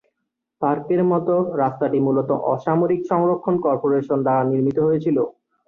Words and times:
পার্কের 0.61 1.01
মতো, 1.11 1.33
রাস্তাটি 1.57 1.97
মূলত 1.99 2.29
অসামরিক 2.53 3.01
সংরক্ষণ 3.11 3.55
কর্পোরেশন 3.65 4.17
দ্বারা 4.23 4.43
নির্মিত 4.51 4.77
হয়েছিল। 4.87 5.17